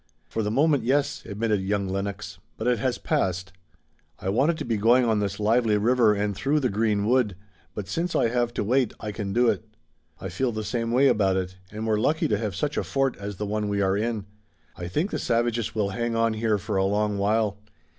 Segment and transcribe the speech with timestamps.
[0.27, 3.53] "For the moment, yes," admitted young Lennox, "but it has passed.
[4.17, 7.35] I wanted to be going on this lively river and through the green wood,
[7.75, 9.63] but since I have to wait I can do it."
[10.19, 13.15] "I feel the same way about it, and we're lucky to have such a fort
[13.17, 14.25] as the one we are in.
[14.75, 17.59] I think the savages will hang on here for a long while.